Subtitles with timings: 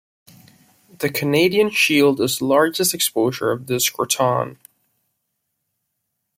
[0.97, 4.57] The Canadian Shield is the largest exposure of this craton.